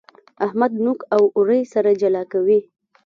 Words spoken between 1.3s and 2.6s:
اورۍ سره جلا کوي.